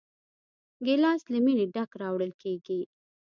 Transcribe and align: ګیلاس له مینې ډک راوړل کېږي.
ګیلاس 0.85 1.21
له 1.31 1.37
مینې 1.45 1.65
ډک 1.75 1.91
راوړل 2.01 2.31
کېږي. 2.41 2.81